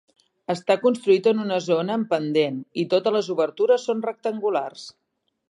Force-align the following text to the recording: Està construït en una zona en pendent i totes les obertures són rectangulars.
Està 0.51 0.77
construït 0.85 1.29
en 1.31 1.43
una 1.43 1.59
zona 1.65 1.97
en 2.01 2.07
pendent 2.15 2.57
i 2.85 2.87
totes 2.95 3.15
les 3.19 3.31
obertures 3.35 3.87
són 3.91 4.03
rectangulars. 4.09 4.89